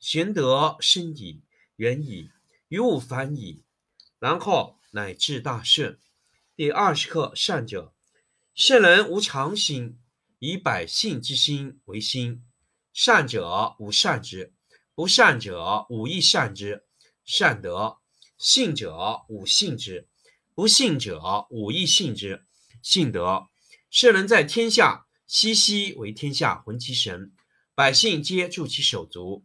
[0.00, 1.42] 玄德深矣，
[1.74, 2.30] 远矣，
[2.68, 3.62] 于物反矣，
[4.20, 5.98] 然后乃至大顺。
[6.54, 7.92] 第二十课善者，
[8.54, 9.98] 圣人无常心，
[10.38, 12.44] 以百姓之心为心。
[12.92, 14.54] 善者无善之，
[14.94, 16.84] 不善者无亦善之。
[17.24, 17.98] 善德，
[18.38, 20.08] 信者无信之，
[20.54, 22.46] 不信者无亦信之。
[22.80, 23.48] 信德，
[23.90, 27.32] 圣人在天下，熙熙为天下浑其神，
[27.74, 29.44] 百姓皆助其手足。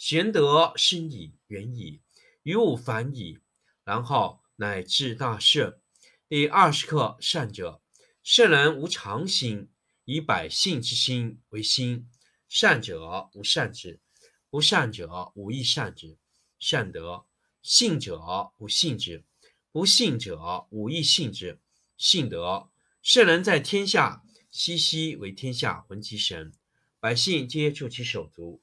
[0.00, 2.00] 玄德深矣，远矣，
[2.42, 3.38] 于物反矣，
[3.84, 5.78] 然后乃至大圣。
[6.26, 7.82] 第二十课善者，
[8.22, 9.68] 圣人无常心，
[10.06, 12.08] 以百姓之心为心。
[12.48, 14.00] 善者无善之，
[14.48, 16.16] 不善者无亦善之。
[16.58, 17.26] 善德，
[17.60, 19.26] 信者无信之，
[19.70, 21.60] 不信者无亦信之。
[21.98, 22.70] 信德，
[23.02, 26.54] 圣人在天下，熙熙为天下闻其神，
[27.00, 28.62] 百姓皆助其手足。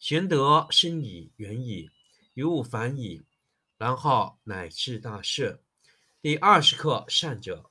[0.00, 1.90] 玄德生矣，远矣，
[2.32, 3.22] 于物反矣，
[3.76, 5.60] 然后乃至大顺。
[6.22, 7.70] 第二十课善者，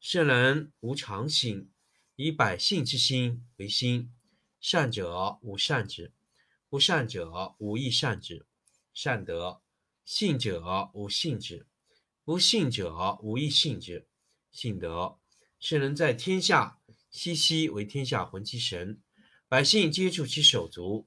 [0.00, 1.70] 圣人无常心，
[2.16, 4.12] 以百姓之心为心。
[4.60, 6.12] 善者无善之，
[6.68, 8.44] 不善者无亦善之。
[8.92, 9.62] 善德，
[10.04, 11.68] 信者无信之，
[12.24, 14.08] 不信者无亦信之。
[14.50, 15.20] 信德，
[15.60, 16.80] 圣人在天下，
[17.12, 19.00] 熙熙为天下浑其神，
[19.46, 21.06] 百姓皆助其手足。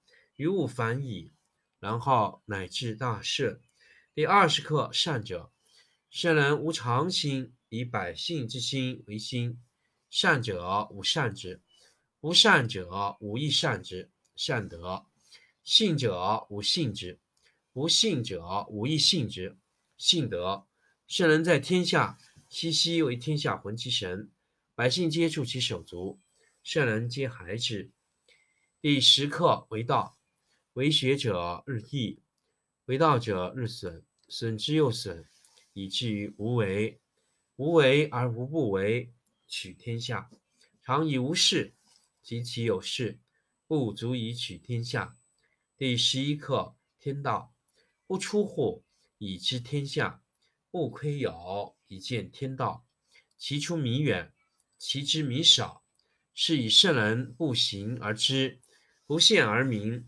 [0.41, 1.33] 于物反矣，
[1.79, 3.61] 然后乃至大顺。
[4.15, 5.51] 第二十课：善者，
[6.09, 7.53] 圣人无常心。
[7.69, 9.61] 以百姓之心为心，
[10.09, 11.61] 善者无善之，
[12.19, 14.09] 不善者无亦善之。
[14.35, 15.05] 善德，
[15.63, 17.19] 信者无信之，
[17.71, 19.59] 不信者无亦信之。
[19.95, 20.65] 信德，
[21.07, 22.17] 圣人在天下，
[22.49, 24.31] 熙熙为天下浑其神，
[24.73, 26.19] 百姓皆助其手足，
[26.63, 27.91] 圣人皆孩之。
[28.81, 30.17] 第十课为道，
[30.73, 32.21] 为学者日益，
[32.85, 35.25] 为道者日损，损之又损，
[35.73, 37.01] 以至于无为。
[37.57, 39.11] 无为而无不为，
[39.47, 40.29] 取天下
[40.81, 41.73] 常以无事，
[42.21, 43.19] 及其有事，
[43.67, 45.17] 不足以取天下。
[45.77, 47.53] 第十一课：天道
[48.07, 48.85] 不出户，
[49.17, 50.21] 以知天下；
[50.71, 52.87] 不窥牖，以见天道。
[53.37, 54.33] 其出弥远，
[54.77, 55.83] 其知弥少。
[56.33, 58.61] 是以圣人不行而知，
[59.05, 60.07] 不见而明，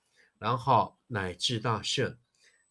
[0.41, 2.17] 然后乃至大圣。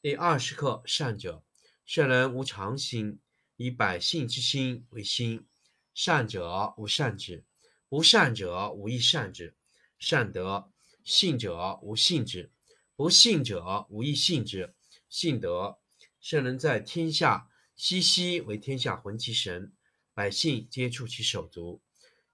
[0.03, 1.45] 第二十课：善者，
[1.87, 3.21] 圣人无常心，
[3.55, 5.47] 以百姓之心为心。
[5.95, 7.45] 善者无善之，
[7.89, 9.55] 不善者无亦善之。
[10.01, 10.73] 善德，
[11.05, 12.51] 信者无信之，
[12.97, 14.75] 不信者无亦信之。
[15.09, 15.79] 信德，
[16.21, 19.73] 圣人在天下，熙熙为天下浑其神，
[20.13, 21.81] 百姓皆触其手足，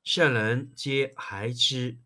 [0.02, 1.98] 圣人皆孩之。